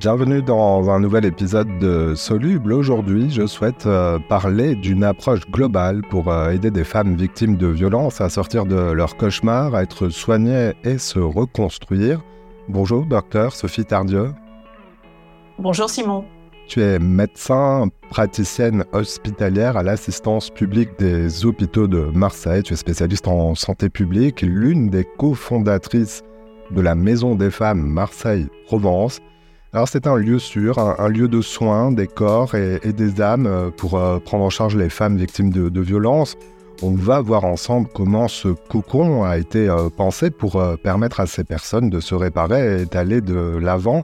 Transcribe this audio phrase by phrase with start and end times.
[0.00, 2.72] Bienvenue dans un nouvel épisode de Soluble.
[2.72, 7.66] Aujourd'hui, je souhaite euh, parler d'une approche globale pour euh, aider des femmes victimes de
[7.66, 12.22] violences à sortir de leur cauchemar, à être soignées et se reconstruire.
[12.66, 14.32] Bonjour, docteur Sophie Tardieu.
[15.58, 16.24] Bonjour Simon.
[16.66, 22.62] Tu es médecin, praticienne hospitalière à l'assistance publique des hôpitaux de Marseille.
[22.62, 26.22] Tu es spécialiste en santé publique, l'une des cofondatrices
[26.70, 29.20] de la Maison des femmes Marseille-Provence.
[29.72, 33.70] Alors c'est un lieu sûr, un, lieu de soins des corps et, des âmes euh,
[33.70, 36.36] pour euh, prendre en charge les femmes victimes de, violences.
[36.82, 41.44] On va voir ensemble comment ce cocon a été euh, pensé pour permettre à ces
[41.44, 44.02] personnes de se réparer et d'aller de l'avant.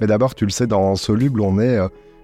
[0.00, 1.78] Mais d'abord, tu le sais, dans Soluble, on est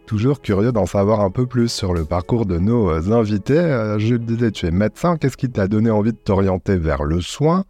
[0.06, 3.96] toujours curieux d'en savoir un peu plus sur le parcours de nos invités.
[3.98, 7.20] je le disais, tu es médecin, qu'est-ce qui t'a donné envie de t'orienter vers le
[7.20, 7.64] soin,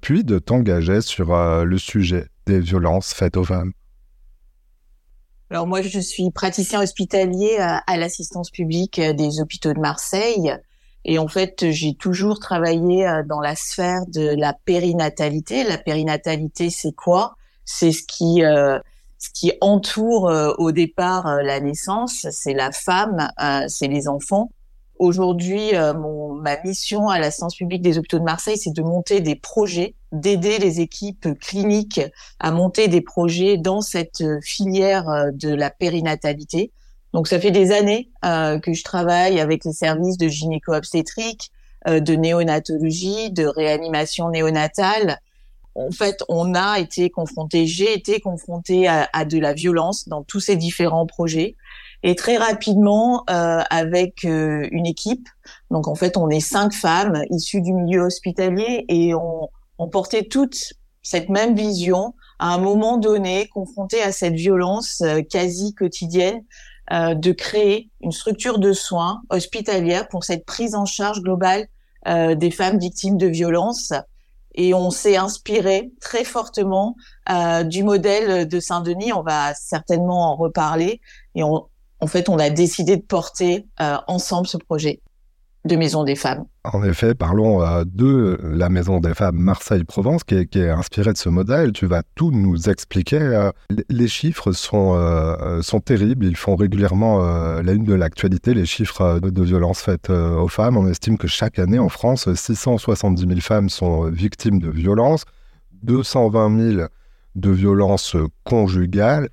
[0.00, 1.32] puis de t'engager sur
[1.64, 3.72] le sujet des violences faites aux femmes?
[5.52, 10.50] Alors moi, je suis praticien hospitalier à, l'assistance publique euh, des hôpitaux de Marseille.
[11.04, 15.62] Et en fait, j'ai toujours travaillé euh, dans la sphère de la périnatalité.
[15.62, 17.34] La périnatalité, c'est quoi?
[17.66, 18.78] C'est ce qui euh,
[19.18, 22.26] ce qui entoure au départ la naissance.
[22.30, 23.28] C'est la femme,
[23.68, 24.50] c'est les enfants.
[24.98, 29.20] Aujourd'hui, euh, ma mission à la science publique des hôpitaux de Marseille, c'est de monter
[29.20, 32.00] des projets, d'aider les équipes cliniques
[32.38, 36.70] à monter des projets dans cette filière euh, de la périnatalité.
[37.14, 41.50] Donc, ça fait des années euh, que je travaille avec les services de gynéco-obstétrique,
[41.84, 45.18] de néonatologie, de réanimation néonatale.
[45.74, 50.22] En fait, on a été confronté, j'ai été confronté à, à de la violence dans
[50.22, 51.56] tous ces différents projets.
[52.02, 55.28] Et très rapidement, euh, avec euh, une équipe,
[55.70, 60.24] donc en fait, on est cinq femmes issues du milieu hospitalier et on, on portait
[60.24, 66.42] toute cette même vision à un moment donné, confrontée à cette violence euh, quasi quotidienne,
[66.92, 71.68] euh, de créer une structure de soins hospitalière pour cette prise en charge globale
[72.08, 73.92] euh, des femmes victimes de violences.
[74.56, 76.96] Et on s'est inspiré très fortement
[77.30, 79.12] euh, du modèle de Saint-Denis.
[79.12, 81.00] On va certainement en reparler.
[81.36, 81.68] Et on,
[82.02, 85.00] en fait, on a décidé de porter euh, ensemble ce projet
[85.64, 86.44] de Maison des Femmes.
[86.64, 91.28] En effet, parlons euh, de la Maison des Femmes Marseille-Provence qui, est inspirée de ce
[91.28, 91.70] modèle.
[91.70, 93.20] Tu vas tout nous expliquer.
[93.20, 93.52] Euh,
[93.88, 94.98] les chiffres sont,
[95.62, 96.26] sont terribles.
[96.26, 97.20] Ils font régulièrement
[97.62, 100.76] la une de l'actualité, les chiffres de violences faites aux femmes.
[100.76, 105.24] On estime que chaque année en France, 670 000 femmes sont victimes de violences,
[105.84, 106.86] 220 000
[107.36, 109.28] de violences conjugales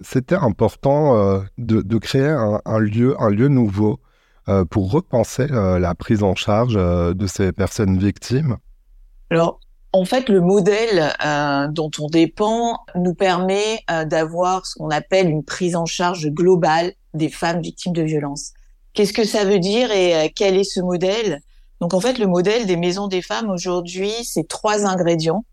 [0.00, 4.00] c'était important euh, de, créer un, lieu, un lieu nouveau
[4.48, 8.56] euh, pour repenser euh, la prise en charge de ces personnes victimes.
[9.30, 9.60] Alors,
[9.92, 11.14] en fait, le modèle
[11.72, 17.30] dont on dépend nous permet d'avoir ce qu'on appelle une prise en charge globale des
[17.30, 18.52] femmes victimes de violences.
[18.92, 21.40] Qu'est-ce que ça veut dire et quel est ce modèle?
[21.80, 25.44] Donc, en fait, le modèle des maisons des femmes aujourd'hui, c'est trois ingrédients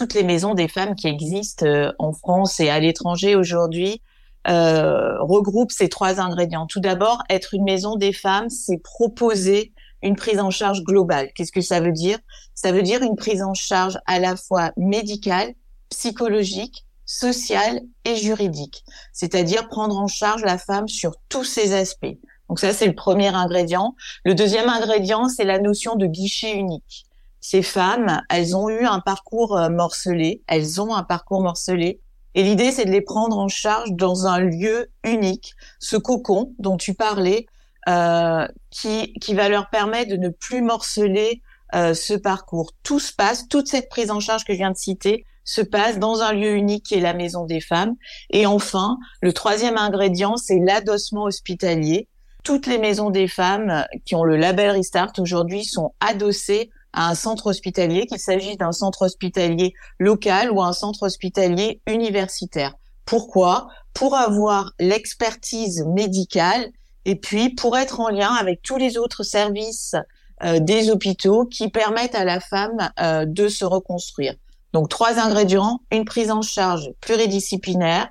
[0.00, 4.00] toutes les maisons des femmes qui existent euh, en France et à l'étranger aujourd'hui
[4.48, 6.66] euh, regroupent ces trois ingrédients.
[6.66, 11.28] Tout d'abord, être une maison des femmes, c'est proposer une prise en charge globale.
[11.34, 12.18] Qu'est-ce que ça veut dire?
[12.54, 15.52] Ça veut dire une prise en charge à la fois médicale,
[15.90, 18.82] psychologique, sociale et juridique.
[19.12, 22.16] C'est-à-dire prendre en charge la femme sur tous ses aspects.
[22.48, 23.94] Donc ça, c'est le premier ingrédient.
[24.24, 27.04] Le deuxième ingrédient, c'est la notion de guichet unique
[27.40, 32.00] ces femmes, elles ont eu un parcours euh, morcelé, elles ont un parcours morcelé.
[32.34, 36.76] Et l'idée, c'est de les prendre en charge dans un lieu unique, ce cocon dont
[36.76, 37.46] tu parlais,
[37.88, 41.42] euh, qui, qui va leur permettre de ne plus morceler
[41.74, 42.72] euh, ce parcours.
[42.82, 45.98] Tout se passe, toute cette prise en charge que je viens de citer se passe
[45.98, 47.94] dans un lieu unique qui est la maison des femmes.
[48.28, 52.08] Et enfin, le troisième ingrédient, c'est l'adossement hospitalier.
[52.44, 57.14] Toutes les maisons des femmes qui ont le label Restart aujourd'hui sont adossées à un
[57.14, 62.74] centre hospitalier, qu'il s'agisse d'un centre hospitalier local ou un centre hospitalier universitaire.
[63.04, 63.68] Pourquoi?
[63.94, 66.70] Pour avoir l'expertise médicale
[67.04, 69.94] et puis pour être en lien avec tous les autres services
[70.42, 74.34] euh, des hôpitaux qui permettent à la femme euh, de se reconstruire.
[74.72, 78.08] Donc trois ingrédients, une prise en charge pluridisciplinaire,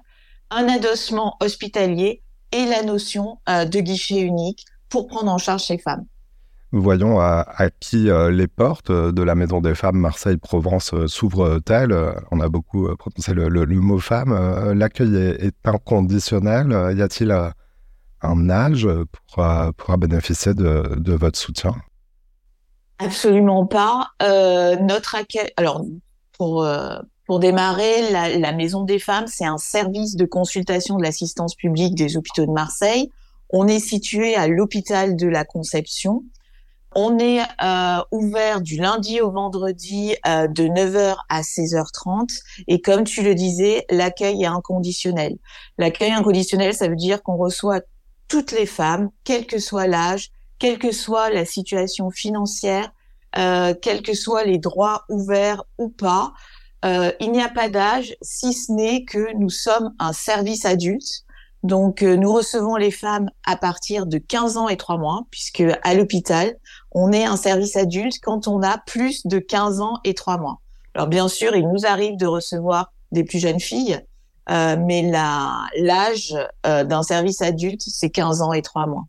[0.49, 2.21] un adossement hospitalier
[2.51, 6.05] et la notion euh, de guichet unique pour prendre en charge ces femmes.
[6.71, 7.45] Voyons à,
[7.79, 11.95] qui euh, les portes de la Maison des Femmes Marseille-Provence euh, s'ouvrent-elles?
[12.29, 14.73] On a beaucoup prononcé le, mot femme.
[14.73, 16.69] L'accueil est, inconditionnel.
[16.95, 17.31] Y a-t-il
[18.21, 19.45] un âge pour,
[19.77, 21.75] pour bénéficier de, de, votre soutien?
[22.99, 24.11] Absolument pas.
[24.19, 25.83] notre accueil, alors
[26.37, 26.67] pour
[27.25, 31.95] Pour démarrer, la, la Maison des femmes, c'est un service de consultation de l'assistance publique
[31.95, 33.09] des hôpitaux de Marseille.
[33.49, 36.23] On est situé à l'hôpital de la Conception.
[36.95, 43.03] On est euh, ouvert du lundi au vendredi euh, de 9h à 16h30 et comme
[43.03, 45.37] tu le disais, l'accueil est inconditionnel.
[45.77, 47.81] L'accueil inconditionnel, ça veut dire qu'on reçoit
[48.27, 52.91] toutes les femmes, quel que soit l'âge, quelle que soit la situation financière,
[53.37, 56.33] euh, quels que soient les droits ouverts ou pas.
[56.85, 61.25] Euh, il n'y a pas d'âge, si ce n'est que nous sommes un service adulte.
[61.63, 65.63] Donc, euh, nous recevons les femmes à partir de 15 ans et 3 mois, puisque
[65.83, 66.55] à l'hôpital,
[66.91, 70.59] on est un service adulte quand on a plus de 15 ans et 3 mois.
[70.95, 73.99] Alors, bien sûr, il nous arrive de recevoir des plus jeunes filles,
[74.49, 75.03] euh, mais
[75.77, 79.05] l'âge euh, d'un service adulte, c'est 15 ans et 3 mois.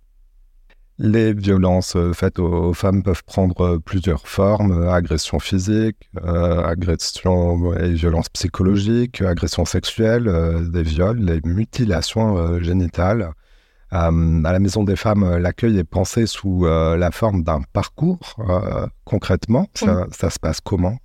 [1.02, 7.74] Les violences euh, faites aux, femmes peuvent prendre euh, plusieurs formes euh, agression physique, agression
[7.74, 10.30] et violence psychologique, agression sexuelle,
[10.70, 13.32] des viols, les mutilations génitales.
[13.90, 18.36] À la Maison des femmes, l'accueil est pensé sous la forme d'un parcours.
[19.04, 20.96] concrètement, ça, ça, se passe comment?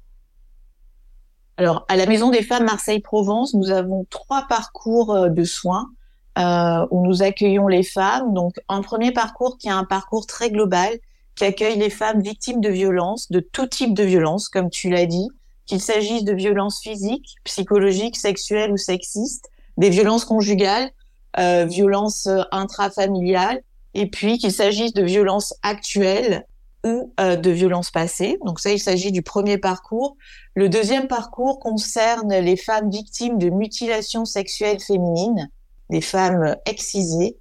[1.57, 5.89] Alors, à la Maison des femmes Marseille-Provence, nous avons trois parcours de soins
[6.37, 8.33] euh, où nous accueillons les femmes.
[8.33, 10.91] Donc un premier parcours qui est un parcours très global,
[11.35, 15.05] qui accueille les femmes victimes de violences, de tout type de violences, comme tu l'as
[15.05, 15.29] dit,
[15.65, 20.91] qu'il s'agisse de violences physiques, psychologiques, sexuelles ou sexistes, des violences conjugales,
[21.39, 23.61] euh, violences euh, intrafamiliales,
[23.93, 26.45] et puis qu'il s'agisse de violences actuelles
[26.85, 28.37] ou euh, de violences passées.
[28.45, 30.17] Donc ça, il s'agit du premier parcours.
[30.53, 35.49] Le deuxième parcours concerne les femmes victimes de mutilations sexuelles féminines,
[35.89, 37.37] des femmes excisées.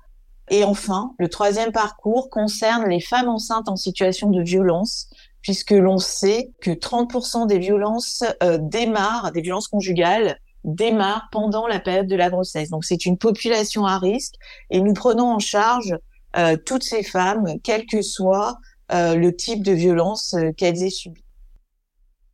[0.51, 5.09] Et enfin, le troisième parcours concerne les femmes enceintes en situation de violence,
[5.43, 11.79] puisque l'on sait que 30% des violences euh, démarrent, des violences conjugales, démarrent pendant la
[11.79, 12.71] période de la grossesse.
[12.71, 14.35] Donc c'est une population à risque
[14.71, 15.97] et nous prenons en charge
[16.37, 18.59] euh, toutes ces femmes, quel que soit
[18.93, 21.23] euh, le type de violence qu'elles aient subi.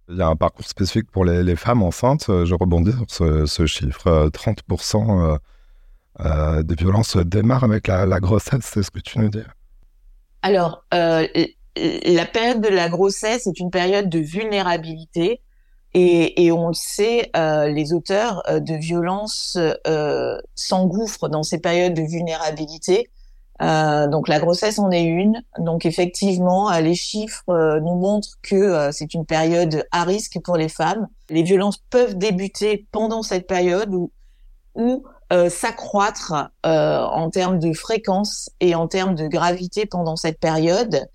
[0.08, 2.24] Il y a un parcours spécifique pour les, femmes enceintes.
[2.26, 4.28] Je rebondis sur ce, ce chiffre.
[4.28, 5.38] 30%
[6.24, 9.42] euh, des violences démarrent avec la, grossesse, c'est ce que tu nous dis
[10.42, 11.26] Alors, euh,
[11.76, 15.40] la période de la grossesse est une période de vulnérabilité
[15.94, 19.58] et, on le sait, euh, les auteurs de violences
[20.54, 23.10] s'engouffrent dans ces périodes de vulnérabilité.
[23.60, 25.42] donc la grossesse en est une.
[25.58, 31.08] Donc effectivement, les chiffres nous montrent que c'est une période à risque pour les femmes.
[31.28, 34.12] Les violences peuvent débuter pendant cette période où
[35.32, 41.08] euh, s'accroître euh, en termes de fréquence et en termes de gravité pendant cette période.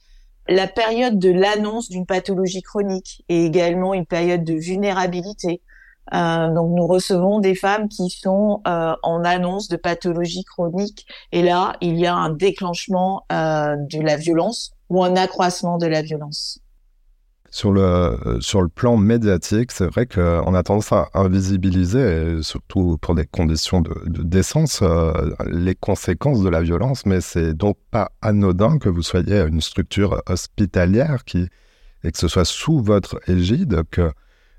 [0.48, 5.62] La période de l'annonce d'une pathologie chronique est également une période de vulnérabilité.
[6.14, 11.76] Euh, donc nous recevons des femmes qui sont en annonce de pathologie chronique et là
[11.82, 16.60] il y a un déclenchement de la violence ou un accroissement de la violence.
[17.56, 23.16] Sur le, sur le plan médiatique, c'est vrai qu'on a tendance à invisibiliser, surtout pour
[23.16, 23.94] des conditions de,
[24.24, 25.14] décence, euh,
[25.50, 30.22] les conséquences de la violence, mais c'est donc pas anodin que vous soyez une structure
[30.28, 31.48] hospitalière qui,
[32.04, 34.12] et que ce soit sous votre égide que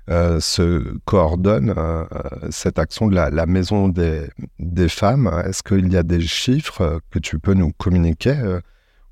[0.09, 2.03] euh, se coordonne euh,
[2.49, 4.27] cette action de la, maison des,
[4.57, 5.31] des femmes.
[5.45, 8.57] Est-ce qu'il y a des chiffres que tu peux nous communiquer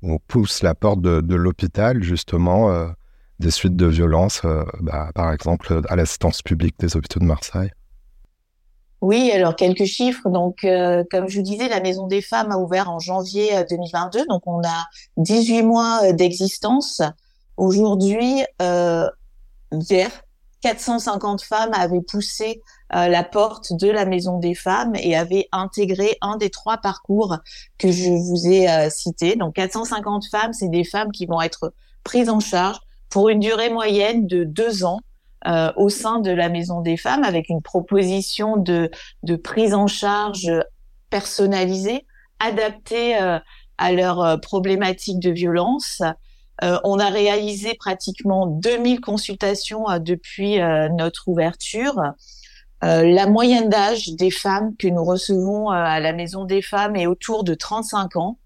[0.02, 2.92] on pousse la porte de l'hôpital justement
[3.38, 7.70] des suites de violences, euh, bah, par exemple à l'assistance publique des hôpitaux de Marseille
[9.02, 10.30] oui, alors quelques chiffres.
[10.30, 14.20] Donc, euh, comme je vous disais, la Maison des Femmes a ouvert en janvier 2022.
[14.20, 14.86] Euh, donc, on a
[15.18, 17.02] 18 mois d'existence.
[17.58, 18.42] Aujourd'hui,
[19.70, 20.10] hier,
[20.62, 26.38] 450 femmes avaient poussé la porte de la Maison des Femmes et avaient intégré un
[26.38, 27.36] des trois parcours
[27.78, 29.36] que je vous ai cités.
[29.36, 33.70] Donc, 450 femmes, c'est des femmes qui vont être prises en charge pour une durée
[33.70, 35.00] moyenne de deux ans
[35.46, 38.90] euh, au sein de la Maison des Femmes avec une proposition de,
[39.22, 40.50] de prise en charge
[41.08, 42.04] personnalisée,
[42.40, 43.38] adaptée euh,
[43.78, 46.02] à leurs euh, problématiques de violence.
[46.62, 50.58] on a réalisé pratiquement 2000 consultations depuis
[50.96, 52.00] notre ouverture.
[52.80, 57.44] la moyenne d'âge des femmes que nous recevons à la Maison des Femmes est autour
[57.44, 58.38] de 35 ans.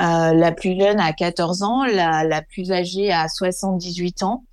[0.00, 4.44] Euh, la plus jeune a 14 ans, la, la plus âgée a 78 ans.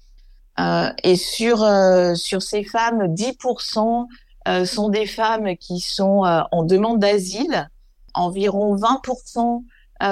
[0.60, 4.08] Euh, et sur euh, sur ces femmes, 10%
[4.48, 7.70] euh, sont des femmes qui sont en demande d'asile.
[8.14, 9.64] Environ 20%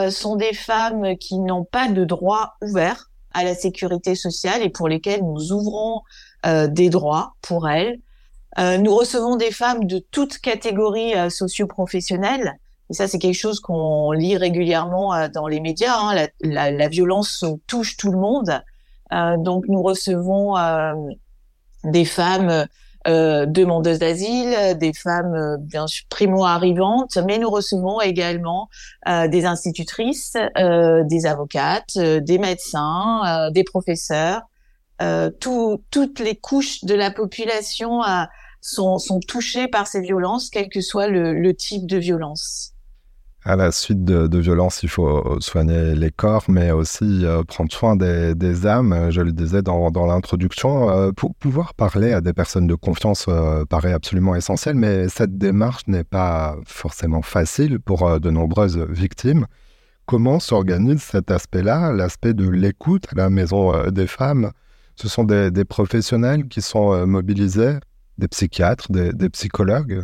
[0.09, 4.87] sont des femmes qui n'ont pas de droit ouvert à la sécurité sociale et pour
[4.87, 6.01] lesquelles nous ouvrons
[6.45, 7.99] des droits pour elles.
[8.57, 12.57] nous recevons des femmes de toutes catégories socio-professionnelles.
[12.91, 15.97] Et ça, c'est quelque chose qu'on lit régulièrement dans les médias.
[15.97, 16.13] Hein.
[16.13, 18.61] La, la, la, violence touche tout le monde.
[19.43, 20.55] donc, nous recevons
[21.83, 22.67] des femmes
[23.07, 28.69] euh, demandeuses d'asile, des femmes euh, bien primo-arrivantes, mais nous recevons également
[29.07, 34.43] euh, des institutrices, euh, des avocates, des médecins, des professeurs.
[35.39, 38.01] Tout, toutes les couches de la population
[38.61, 42.73] sont, sont touchées par ces violences, quel que soit le, le type de violence.
[43.43, 47.95] À la suite de, violences, il faut soigner les corps, mais aussi euh, prendre soin
[47.95, 49.09] des, âmes.
[49.09, 53.93] Je le disais dans, l'introduction, euh, pouvoir parler à des personnes de confiance euh, paraît
[53.93, 59.47] absolument essentiel, mais cette démarche n'est pas forcément facile pour de nombreuses victimes.
[60.05, 64.51] Comment s'organise cet aspect-là, l'aspect de l'écoute à la maison des femmes?
[64.95, 67.77] Ce sont des, professionnels qui sont mobilisés,
[68.19, 70.03] des psychiatres, des psychologues?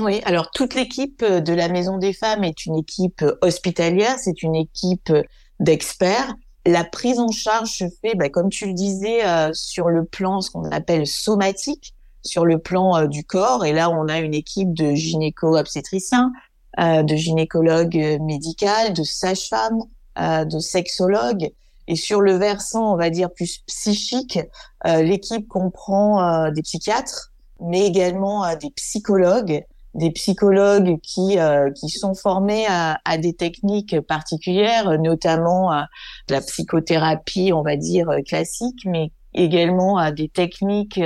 [0.00, 4.18] Oui, alors toute l'équipe euh, de la Maison des Femmes est une équipe euh, hospitalière,
[4.18, 5.22] c'est une équipe euh,
[5.58, 6.34] d'experts.
[6.66, 9.22] La prise en charge se fait, bah, comme tu le disais,
[9.54, 13.64] sur le plan ce qu'on appelle somatique, sur le plan du corps.
[13.64, 16.30] Et là, on a une équipe de gynéco-obstétriciens,
[16.78, 19.80] de gynécologues médicales, de sages-femmes,
[20.18, 21.50] de sexologues.
[21.88, 24.38] Et sur le versant, on va dire plus psychique,
[24.84, 32.66] l'équipe comprend des psychiatres, mais également des psychologues des psychologues qui euh, qui sont formés
[32.68, 35.88] à, à, des techniques particulières, notamment à
[36.28, 41.00] la psychothérapie, on va dire classique, mais également à des techniques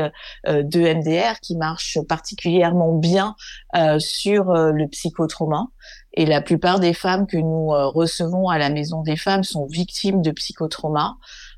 [0.47, 3.37] euh, de MDR qui marchent particulièrement bien
[3.77, 5.67] euh, sur le psychotrauma.
[6.17, 10.23] Et la plupart des femmes que nous recevons à la Maison des Femmes sont victimes
[10.23, 11.17] de psychotrauma.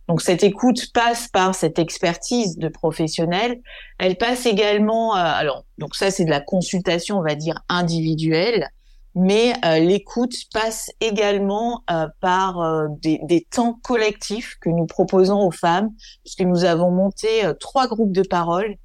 [0.09, 3.61] Donc cette écoute passe par cette expertise de professionnels.
[3.99, 8.69] Elle passe également, euh, alors donc ça c'est de la consultation, on va dire individuelle,
[9.17, 15.51] mais euh, l'écoute passe également euh, par des, des, temps collectifs que nous proposons aux
[15.51, 15.91] femmes,
[16.23, 18.77] puisque nous avons monté trois groupes de parole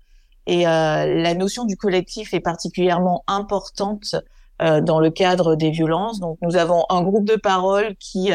[0.48, 4.16] et la notion du collectif est particulièrement importante
[4.60, 6.20] dans le cadre des violences.
[6.20, 8.32] Donc nous avons un groupe de parole qui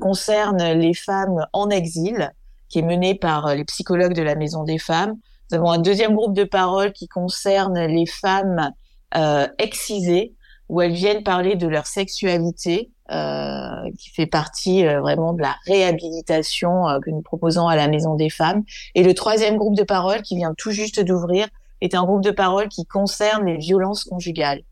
[0.00, 2.30] concerne les femmes en exil,
[2.68, 5.14] qui est mené par euh, les psychologues de la Maison des Femmes.
[5.50, 8.72] Nous avons un deuxième groupe de parole qui concerne les femmes
[9.16, 10.34] euh, excisées,
[10.68, 15.54] où elles viennent parler de leur sexualité, euh, qui fait partie euh, vraiment de la
[15.64, 18.64] réhabilitation euh, que nous proposons à la Maison des Femmes.
[18.96, 21.46] Et le troisième groupe de parole qui vient tout juste d'ouvrir
[21.80, 24.62] est un groupe de parole qui concerne les violences conjugales.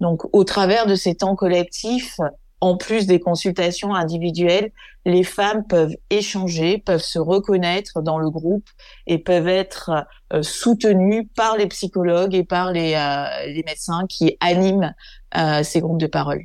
[0.00, 2.18] Donc, au travers de ces temps collectifs,
[2.60, 4.70] en plus des consultations individuelles,
[5.04, 8.68] les femmes peuvent échanger, peuvent se reconnaître dans le groupe
[9.06, 14.36] et peuvent être euh, soutenues par les psychologues et par les, euh, les médecins qui
[14.40, 14.94] animent
[15.36, 16.44] euh, ces groupes de parole.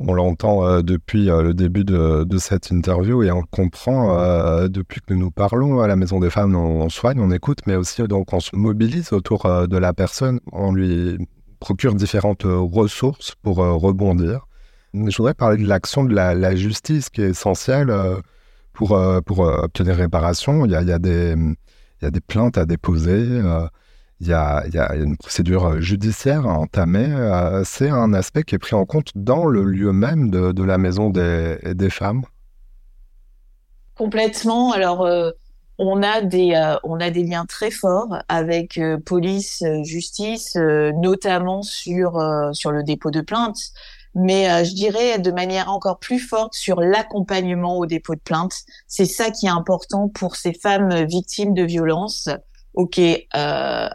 [0.00, 5.30] On l'entend depuis le début de, de, cette interview et on comprend depuis que nous
[5.30, 8.40] parlons à la Maison des Femmes, on, on, soigne, on écoute, mais aussi donc on
[8.40, 11.18] se mobilise autour de la personne, on lui
[11.60, 14.48] procure différentes ressources pour rebondir.
[14.94, 18.20] Je voudrais parler de l'action de la, justice qui est essentielle euh,
[18.74, 20.66] pour, euh, euh, obtenir réparation.
[20.66, 21.34] Il y a, des,
[22.26, 23.40] plaintes à déposer,
[24.20, 27.08] il y, a, une procédure judiciaire à entamer.
[27.64, 31.08] C'est un aspect qui est pris en compte dans le lieu même de, la maison
[31.08, 32.22] des, femmes.
[33.96, 34.72] Complètement.
[34.72, 35.08] Alors,
[35.78, 43.72] on a des liens très forts avec police, justice, notamment sur le dépôt de plainte
[44.14, 48.52] mais euh, je dirais de manière encore plus forte sur l'accompagnement au dépôt de plainte.
[48.86, 52.28] C'est ça qui est important pour ces femmes victimes de violences.
[52.74, 53.88] Ok, euh,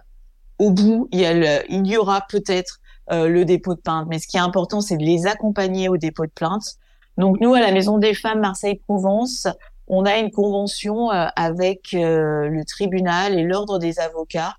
[0.60, 2.80] au bout, il y, a il y aura peut-être
[3.12, 5.98] euh, le dépôt de plainte, mais ce qui est important, c'est de les accompagner au
[5.98, 6.76] dépôt de plainte.
[7.18, 9.48] Donc nous, à la Maison des Femmes Marseille-Provence,
[9.88, 14.56] on a une convention euh, avec le tribunal et l'ordre des avocats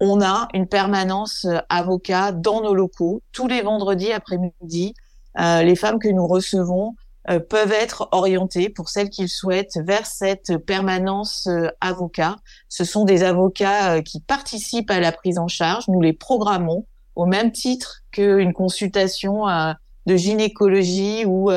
[0.00, 4.94] on a une permanence euh, avocat dans nos locaux tous les vendredis après-midi.
[5.38, 6.94] Euh, les femmes que nous recevons
[7.28, 11.46] euh, peuvent être orientées pour celles qu'ils souhaitent vers cette permanence
[11.80, 12.36] avocat.
[12.68, 15.86] Ce sont des avocats qui participent à la prise en charge.
[15.88, 19.44] Nous les programmons au même titre qu'une consultation
[20.06, 21.50] de gynécologie ou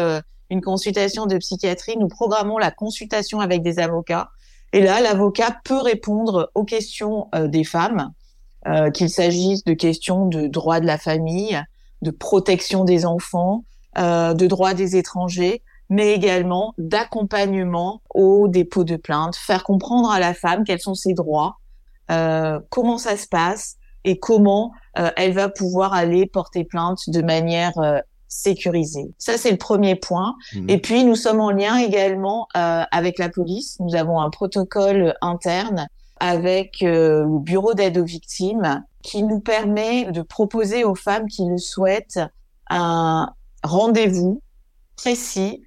[0.49, 1.95] une consultation de psychiatrie.
[1.97, 4.29] Nous programmons la consultation avec des avocats.
[4.73, 8.11] Et là, l'avocat peut répondre aux questions des femmes
[8.67, 11.61] euh, qu'il s'agisse de questions de droit de la famille,
[12.01, 13.65] de protection des enfants,
[13.97, 20.19] euh, de droit des étrangers, mais également d'accompagnement au dépôt de plainte, faire comprendre à
[20.19, 21.57] la femme quels sont ses droits,
[22.09, 24.73] euh, comment ça se passe, et comment
[25.15, 27.71] elle va pouvoir aller porter plainte de manière
[28.27, 29.13] sécurisée.
[29.17, 30.35] Ça, c'est le premier point.
[30.53, 30.69] Mmh.
[30.69, 33.77] Et puis, nous sommes en lien également avec la police.
[33.79, 35.87] Nous avons un protocole interne
[36.25, 41.57] avec le bureau d'aide aux victimes qui nous permet de proposer aux femmes qui le
[41.57, 42.21] souhaitent
[42.69, 44.41] un rendez-vous
[44.95, 45.63] précis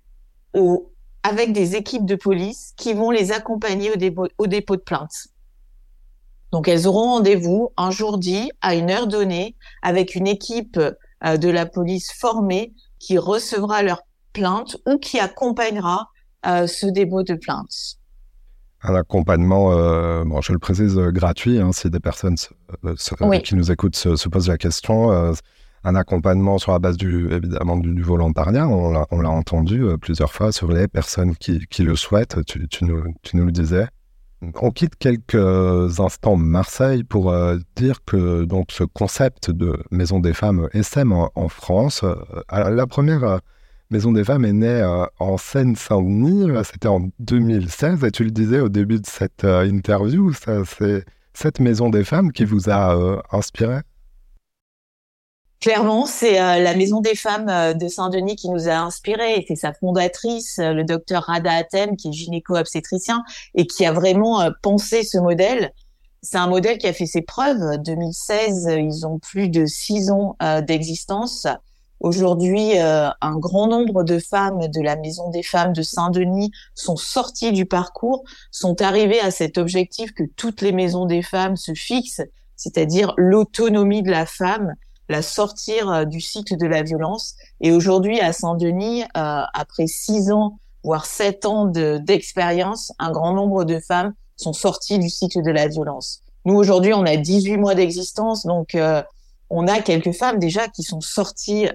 [1.22, 5.28] avec des équipes de police qui vont les accompagner au dépôt, au dépôt de plainte.
[6.52, 11.36] Donc elles auront rendez-vous un jour dit, à une heure donnée, avec une équipe euh,
[11.36, 14.00] de la police formée qui recevra leur
[14.32, 16.08] plainte ou qui accompagnera
[16.46, 17.98] euh, ce dépôt de plainte.
[18.82, 22.36] Un accompagnement, euh, bon, je le précise, gratuit, hein, si des personnes
[23.44, 25.34] qui nous écoutent se, se posent la question
[25.86, 28.66] un accompagnement sur la base du, évidemment du, volontariat.
[28.66, 28.90] On
[29.20, 32.44] l'a entendu euh, plusieurs fois sur les personnes qui, le souhaitent.
[32.44, 33.86] Tu, nous, le disais.
[34.60, 40.34] On quitte quelques instants Marseille pour euh, dire que donc ce concept de maison des
[40.34, 42.16] femmes SM en, France, euh,
[42.50, 43.40] la première
[43.90, 46.48] maison des femmes est née en Seine-Saint-Denis.
[46.64, 50.32] C'était en 2016 et tu le disais au début de cette interview.
[50.32, 53.80] C'est cette maison des femmes qui vous a inspiré?
[55.60, 59.44] Clairement, c'est euh, la Maison des femmes euh, de Saint-Denis qui nous a inspirés.
[59.48, 63.24] C'est sa fondatrice, euh, le docteur Rada Atem, qui est gynéco-obstétricien
[63.54, 65.72] et qui a vraiment pensé ce modèle.
[66.22, 67.78] C'est un modèle qui a fait ses preuves.
[67.82, 71.46] 2016, ils ont plus de six ans d'existence.
[72.00, 77.52] Aujourd'hui, un grand nombre de femmes de la Maison des femmes de Saint-Denis sont sorties
[77.52, 82.22] du parcours, sont arrivées à cet objectif que toutes les maisons des femmes se fixent,
[82.54, 84.74] c'est-à-dire l'autonomie de la femme
[85.08, 87.34] la sortir euh, du cycle de la violence.
[87.60, 93.64] Et aujourd'hui, à Saint-Denis, euh, après six ans, voire sept ans d'expérience, un grand nombre
[93.64, 96.20] de femmes sont sorties du cycle de la violence.
[96.44, 99.02] Nous, aujourd'hui, on a 18 mois d'existence, donc euh,
[99.50, 101.68] on a quelques femmes déjà qui sont sorties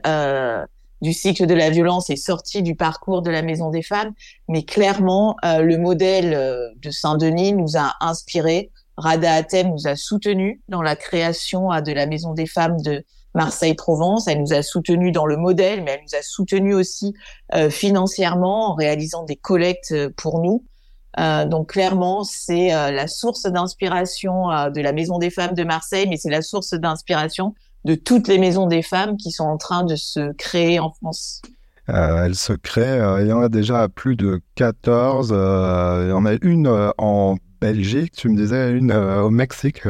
[1.01, 4.13] du cycle de la violence et sorties du parcours de la Maison des femmes.
[4.47, 8.71] Mais clairement, le modèle de Saint-Denis nous a inspiré.
[8.97, 14.27] Rada Atem nous a soutenu dans la création de la Maison des femmes de, Marseille-Provence.
[14.27, 17.13] Elle nous a soutenus dans le modèle, mais elle nous a soutenus aussi
[17.53, 20.63] euh, financièrement en réalisant des collectes euh, pour nous.
[21.19, 26.17] Euh, donc clairement, c'est la source d'inspiration de la Maison des femmes de Marseille, mais
[26.17, 29.95] c'est la source d'inspiration de toutes les maisons des femmes qui sont en train de
[29.95, 31.41] se créer en France.
[31.87, 35.29] elle se crée, il y en a déjà plus de 14.
[35.29, 39.85] il y en a une en Belgique, tu me disais, une au Mexique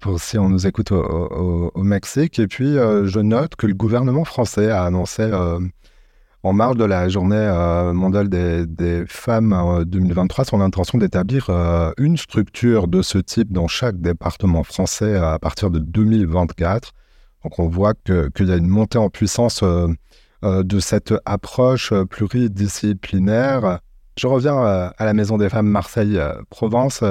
[0.00, 2.38] pour si on nous écoute au, Mexique.
[2.38, 5.58] Et puis, euh, je note que le gouvernement français a annoncé euh,
[6.46, 11.50] en marge de la journée euh, mondiale des, femmes en 2023 son intention d'établir
[11.98, 16.92] une structure de ce type dans chaque département français à partir de 2024.
[17.44, 19.62] Donc, on voit qu'il y a une montée en puissance
[20.42, 23.80] de cette approche pluridisciplinaire.
[24.16, 27.02] Je reviens à la Maison des femmes Marseille-Provence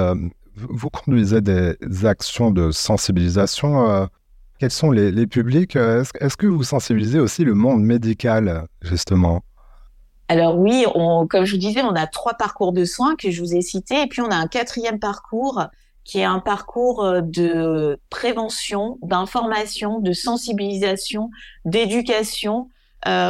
[0.56, 4.08] vous conduisez des actions de sensibilisation.
[4.56, 9.42] Euh, quels sont les, publics euh, Est-ce que vous sensibilisez aussi le monde médical, justement?
[10.28, 10.84] Alors oui,
[11.30, 14.02] comme je vous disais, on a trois parcours de soins que je vous ai cités,
[14.02, 15.66] et puis on a un quatrième parcours
[16.02, 21.30] qui est un parcours euh, de prévention, d'information, de sensibilisation,
[21.64, 22.68] d'éducation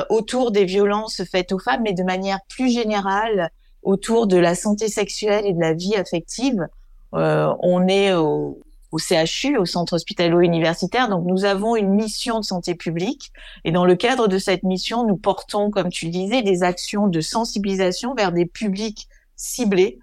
[0.09, 3.51] autour des violences faites aux femmes, mais de manière plus générale
[3.83, 6.67] autour de la santé sexuelle et de la vie affective.
[7.15, 8.59] Euh, on est au,
[8.98, 11.09] CHU, au centre hospitalo-universitaire.
[11.09, 13.32] Donc nous avons une mission de santé publique
[13.64, 17.09] et dans le cadre de cette mission, nous portons, comme tu le disais, des actions
[17.09, 19.98] de sensibilisation vers des publics ciblés,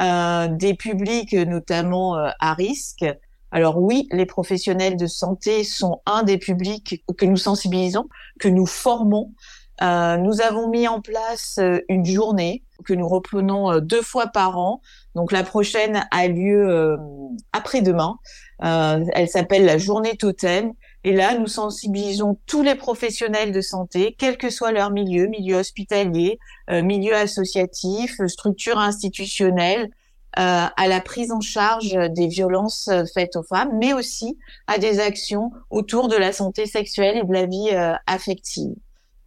[0.00, 3.04] euh, des publics notamment euh, à risque.
[3.50, 8.06] Alors oui, les professionnels de santé sont un des publics que nous sensibilisons,
[8.38, 9.32] que nous formons.
[9.80, 11.58] nous avons mis en place
[11.88, 14.80] une journée que nous reprenons deux fois par an
[15.18, 16.96] donc la prochaine a lieu euh,
[17.52, 18.18] après-demain.
[18.62, 20.74] Euh, elle s'appelle la journée totem.
[21.02, 25.56] Et là, nous sensibilisons tous les professionnels de santé, quel que soit leur milieu, milieu
[25.56, 26.38] hospitalier,
[26.70, 29.90] euh, milieu associatif, structure institutionnelle,
[30.34, 34.38] à la prise en charge des violences faites aux femmes, mais aussi
[34.68, 37.70] à des actions autour de la santé sexuelle et de la vie
[38.06, 38.76] affective.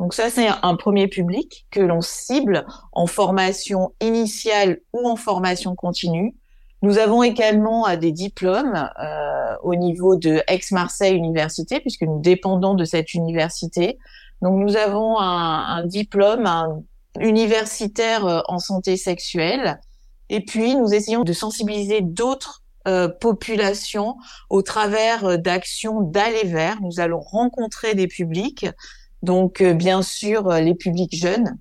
[0.02, 5.76] Donc ça, c'est un premier public que l'on cible en formation initiale ou en formation
[5.76, 6.36] continue.
[6.82, 12.74] Nous avons également euh, des diplômes euh, au niveau de Aix-Marseille Université, puisque nous dépendons
[12.74, 14.00] de cette université.
[14.42, 16.50] Donc nous avons un, un diplôme
[17.20, 19.80] universitaire euh, en santé sexuelle.
[20.30, 22.58] Et puis nous essayons de sensibiliser d'autres
[23.20, 24.16] population
[24.50, 26.82] au travers d'actions d'aller vers.
[26.82, 28.66] Nous allons rencontrer des publics,
[29.21, 31.57] donc bien sûr les publics jeunes,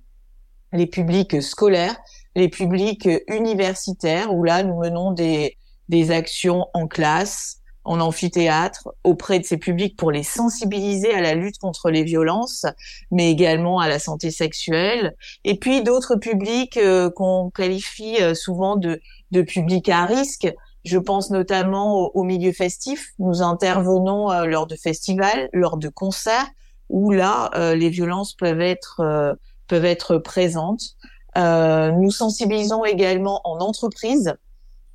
[0.73, 1.97] les publics scolaires,
[2.35, 5.57] les publics universitaires, où là nous menons des,
[5.89, 11.33] des actions en classe, en amphithéâtre, auprès de ces publics pour les sensibiliser à la
[11.33, 12.65] lutte contre les violences,
[13.11, 15.15] mais également à la santé sexuelle.
[15.43, 20.53] Et puis d'autres publics euh, qu'on qualifie euh, souvent de, de publics à risque.
[20.85, 23.11] Je pense notamment au, milieu festif.
[23.19, 26.47] Nous intervenons euh, lors de festivals, lors de concerts,
[26.91, 30.95] où là, les violences peuvent être peuvent être présentes.
[31.35, 34.35] nous sensibilisons également en entreprise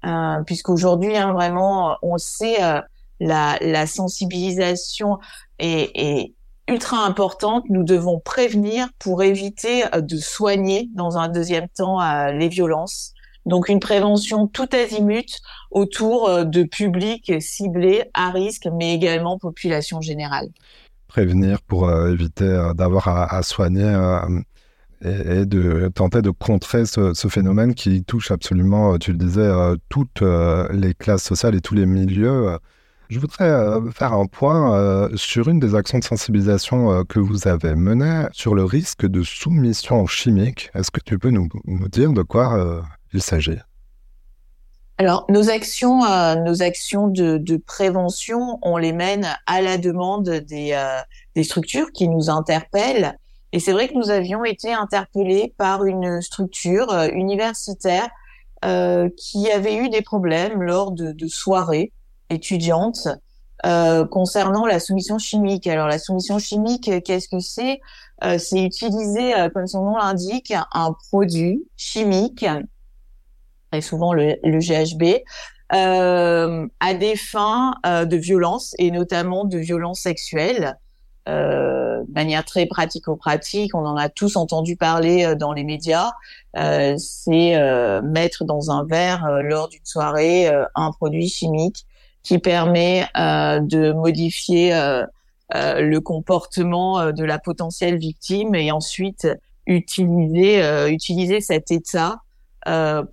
[0.07, 2.81] euh, puisqu'aujourd'hui, hein, vraiment, on sait euh,
[3.19, 5.19] la, la, sensibilisation
[5.59, 6.35] est, est,
[6.69, 7.65] ultra importante.
[7.71, 11.99] Nous devons prévenir pour éviter euh, de soigner dans un deuxième temps
[12.33, 13.13] les violences.
[13.47, 20.49] Donc une prévention tout azimut autour de publics ciblés à risque, mais également population générale.
[21.09, 23.95] Prévenir pour éviter d'avoir à, soigner
[25.05, 29.77] et, de tenter de contrer ce, phénomène qui touche absolument, euh, tu le disais, euh,
[29.89, 32.57] toutes euh, les classes sociales et tous les milieux.
[33.09, 33.49] Je voudrais
[33.93, 38.65] faire un point sur une des actions de sensibilisation que vous avez menées sur le
[38.65, 40.73] risque de soumission chimique.
[40.75, 41.49] Est-ce que tu peux nous,
[41.89, 43.61] dire de quoi il s'agit?
[44.99, 46.01] Alors, nos actions,
[46.37, 50.75] nos actions de, prévention, on les mène à la demande des,
[51.35, 53.19] des structures qui nous interpellent
[53.57, 58.09] et c'est vrai que nous avions été interpellés par une structure euh, universitaire
[58.65, 61.93] euh, qui avait eu des problèmes lors de, de soirées
[62.29, 63.09] étudiantes
[63.65, 65.67] euh, concernant la soumission chimique.
[65.67, 67.81] Alors la soumission chimique, qu'est-ce que c'est?
[68.25, 72.45] Euh, C'est utiliser, euh, comme son nom l'indique, un produit chimique,
[73.81, 75.23] souvent le, GHB,
[75.71, 80.77] à des fins de violence et notamment de violence sexuelle.
[81.29, 86.13] Euh, de manière très pratico-pratique, on en a tous entendu parler euh, dans les médias,
[86.57, 91.87] euh, c'est euh, mettre dans un verre lors d'une soirée un produit chimique
[92.23, 94.73] qui permet de modifier
[95.53, 99.29] le comportement de la potentielle victime et ensuite
[99.67, 102.17] utiliser utiliser cet état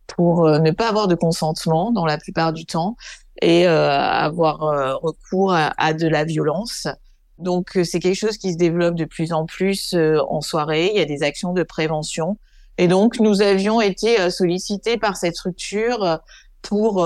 [0.07, 2.95] pour ne pas avoir de consentement dans la plupart du temps
[3.41, 4.59] et avoir
[5.01, 6.87] recours à, de la violence.
[7.39, 10.91] Donc euh, c'est quelque chose qui se développe de plus en plus euh, en soirée.
[10.93, 12.37] Il y a des actions de prévention.
[12.77, 16.19] Et donc nous avions été euh, sollicités par cette structure
[16.61, 17.05] pour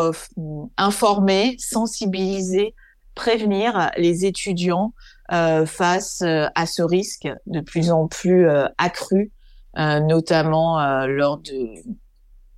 [0.77, 2.75] informer, sensibiliser,
[3.15, 4.93] prévenir les étudiants
[5.31, 9.31] face à ce risque de plus en plus accru,
[9.75, 11.71] notamment lors de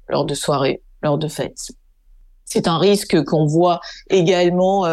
[0.09, 1.71] lors de soirées, lors de fêtes.
[2.45, 4.87] C'est un risque qu'on voit également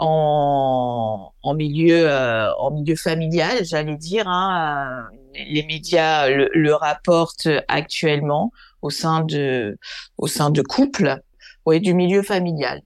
[0.00, 4.26] en, en milieu euh, en milieu familial, j'allais dire.
[4.26, 8.50] Hein, euh, les médias le, rapportent actuellement
[8.82, 9.78] au sein de
[10.16, 11.20] au sein de couples,
[11.66, 12.80] ouais, du milieu familial.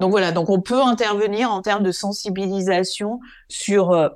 [0.00, 4.10] Donc voilà, donc on peut intervenir en termes de sensibilisation sur euh,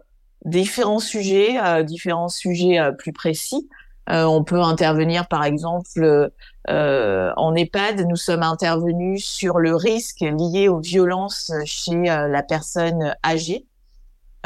[0.45, 3.69] différents sujets, différents sujets plus précis.
[4.11, 6.31] On peut intervenir par exemple
[6.69, 12.43] euh, en EHPAD, nous sommes intervenus sur le risque lié aux violences chez euh, la
[12.43, 13.67] personne âgée.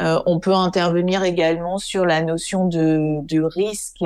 [0.01, 4.03] Euh, on peut intervenir également sur la notion de, de risque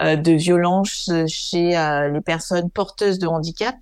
[0.00, 1.70] euh, de violence chez
[2.12, 3.76] les personnes porteuses de handicap,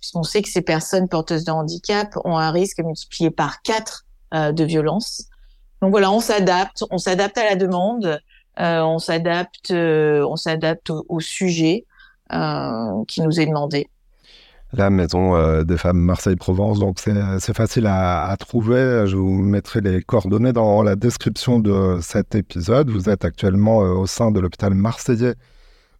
[0.00, 4.64] puisqu'on sait que ces personnes porteuses de handicap ont un risque multiplié par quatre de
[4.64, 5.24] violence.
[5.82, 8.18] Donc voilà, on s'adapte, on s'adapte à la demande,
[8.58, 11.86] on s'adapte, on s'adapte au sujet.
[12.32, 13.88] Euh, qui nous est demandé.
[14.72, 19.04] La Maison euh, des Femmes Marseille-Provence, donc c'est facile à, trouver.
[19.06, 22.88] Je vous mettrai les coordonnées dans la description de cet épisode.
[22.88, 25.34] Vous êtes actuellement euh, au sein de l'hôpital marseillais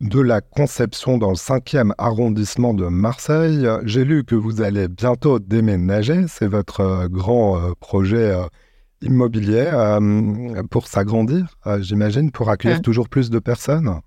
[0.00, 3.68] de la Conception dans le 5e arrondissement de Marseille.
[3.84, 6.24] J'ai lu que vous allez bientôt déménager.
[6.28, 8.34] C'est votre grand projet
[9.02, 9.70] immobilier
[10.70, 14.00] pour s'agrandir, j'imagine, pour accueillir toujours plus de personnes.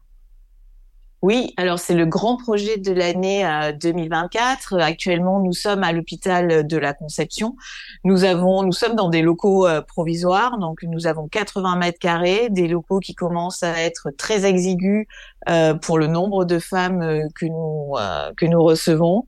[1.25, 3.43] Oui, alors c'est le grand projet de l'année
[3.81, 4.73] 2024.
[4.73, 7.55] Euh, Actuellement, nous sommes à l'hôpital de la Conception.
[8.03, 12.49] Nous avons, nous sommes dans des locaux euh, provisoires, donc nous avons 80 mètres carrés,
[12.51, 15.07] des locaux qui commencent à être très exigus
[15.49, 17.95] euh, pour le nombre de femmes que nous
[18.37, 19.25] que nous recevons.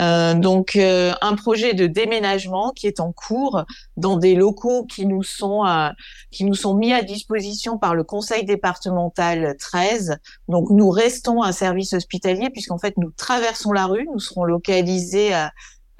[0.00, 3.64] Euh, donc euh, un projet de déménagement qui est en cours
[3.96, 5.88] dans des locaux qui nous sont euh,
[6.30, 10.18] qui nous sont mis à disposition par le conseil départemental 13.
[10.48, 15.32] Donc nous restons un service hospitalier puisqu'en fait nous traversons la rue, nous serons localisés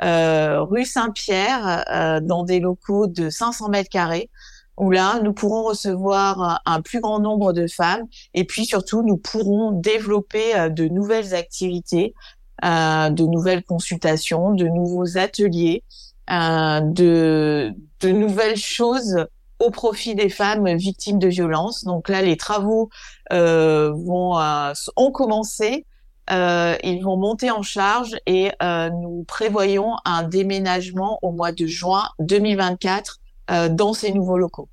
[0.03, 4.31] rue Saint-Pierre, dans des locaux de 500 mètres carrés
[4.79, 8.03] où là, nous pourrons recevoir un plus grand nombre de femmes
[8.35, 12.15] et puis surtout, nous pourrons développer de nouvelles activités,
[12.63, 15.85] de nouvelles consultations, de nouveaux ateliers,
[16.29, 17.73] de,
[18.05, 19.27] nouvelles choses
[19.59, 21.85] au profit des femmes victimes de violences.
[21.85, 22.91] Donc là, les travaux
[23.33, 25.87] euh, vont euh, ont commencé.
[26.31, 31.67] Euh, ils vont monter en charge et euh, nous prévoyons un déménagement au mois de
[31.67, 33.19] juin 2024
[33.51, 34.69] euh, dans ces nouveaux locaux.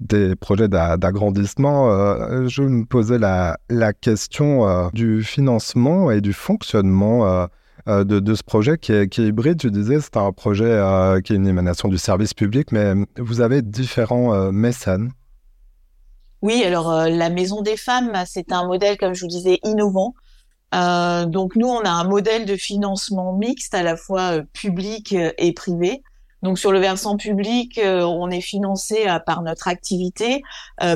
[0.00, 3.56] Des projets d'agrandissement, euh, je me posais la,
[4.00, 7.48] question du financement et du fonctionnement
[7.88, 9.58] euh, de, ce projet qui est, hybride.
[9.58, 13.40] Tu disais, c'est un projet euh, qui est une émanation du service public, mais vous
[13.40, 15.12] avez différents euh, mécènes.
[16.42, 20.14] Oui, alors la Maison des femmes, c'est un modèle, comme je vous disais, innovant.
[20.72, 26.02] donc nous, on a un modèle de financement mixte à la fois public et privé.
[26.42, 30.42] Donc sur le versant public, on est financé par notre activité,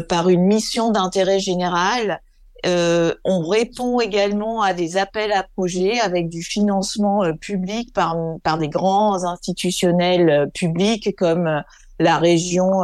[0.08, 2.20] par une mission d'intérêt général.
[2.64, 8.16] Euh, on répond également à des appels à projets avec du financement euh, public par,
[8.42, 11.62] par des grands institutionnels euh, publics comme
[12.00, 12.80] la région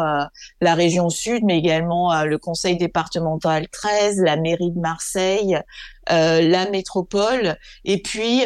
[0.61, 5.59] la région sud mais également le conseil départemental 13 la mairie de Marseille
[6.09, 7.57] la métropole.
[7.85, 8.45] Et puis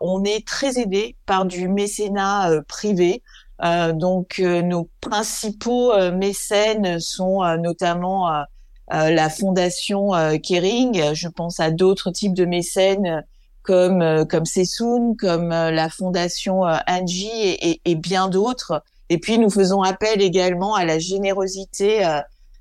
[0.00, 3.22] on est très aidé par du mécénat privé
[3.60, 8.44] donc nos principaux mécènes sont notamment
[8.92, 11.14] euh, la fondation euh, Kering.
[11.14, 13.24] Je pense à d'autres types de mécènes
[13.62, 18.82] comme euh, comme Sessoun, comme la fondation Angie et, et, bien d'autres.
[19.10, 22.06] Et puis nous faisons appel également à la générosité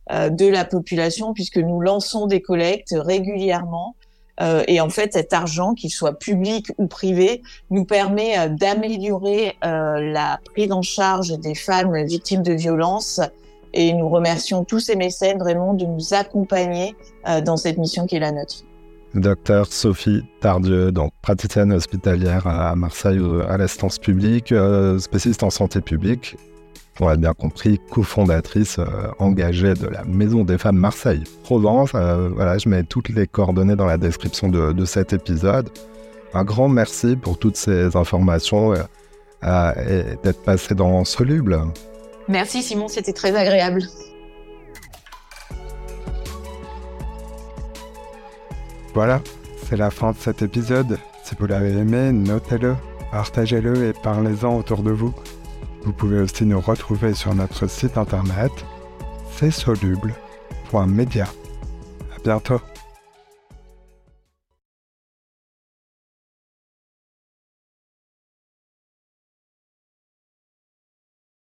[0.10, 3.96] de la population puisque nous lançons des collectes régulièrement.
[4.40, 10.72] Et en fait, cet argent, qu'il soit public ou privé, nous permet d'améliorer la prise
[10.72, 13.20] en charge des femmes victimes de violences
[13.74, 16.96] et nous remercions tous ces mécènes vraiment de nous accompagner
[17.28, 18.64] euh, dans cette mission qui est la nôtre.
[19.14, 25.50] Docteur Sophie Tardieu, donc praticienne hospitalière à Marseille euh, à l'assistance publique, euh, spécialiste en
[25.50, 26.36] santé publique,
[27.00, 28.80] on a bien compris, cofondatrice
[29.20, 31.92] engagée de la Maison des Femmes Marseille-Provence.
[31.92, 35.70] voilà, je mets toutes les coordonnées dans la description de, de cet épisode.
[36.34, 41.60] Un grand merci pour toutes ces informations et d'être passé dans Soluble.
[42.28, 43.82] Merci Simon, c'était très agréable.
[48.94, 49.22] Voilà,
[49.70, 50.98] c'est la fin de cet épisode.
[51.24, 52.76] Si vous l'avez aimé, notez-le,
[53.12, 55.14] partagez-le et parlez-en autour de vous.
[55.84, 58.52] Vous pouvez aussi nous retrouver sur notre site internet
[59.38, 61.26] c'est soluble.media.
[61.26, 62.60] À bientôt.